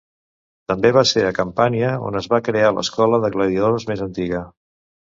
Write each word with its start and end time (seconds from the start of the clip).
També 0.71 0.91
va 0.97 1.03
ser 1.09 1.25
a 1.25 1.33
Campània 1.41 1.93
on 2.09 2.19
es 2.23 2.31
va 2.33 2.41
crear 2.49 2.75
l'escola 2.79 3.23
de 3.27 3.33
gladiadors 3.39 3.91
més 3.95 4.07
antiga. 4.11 4.47